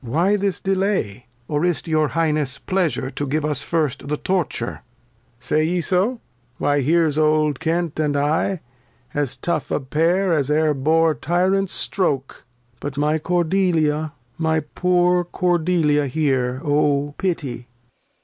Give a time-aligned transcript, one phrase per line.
[0.03, 1.27] Why this Delay.
[1.47, 4.81] Or is't your Highness's Pleasure To give us first the Torture?
[5.37, 6.21] Say ye so?
[6.57, 8.61] Why here's old Kent and I,
[9.13, 12.45] as tough a Pair As e'er bore Tyrants Stroke.
[12.79, 17.67] But my Cordelia, My poor Cordelia here, O pity.